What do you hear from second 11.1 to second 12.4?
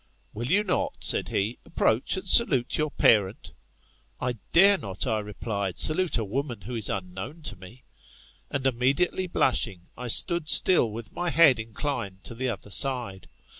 my head inclined to